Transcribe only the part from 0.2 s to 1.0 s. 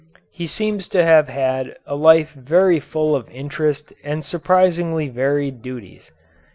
He seems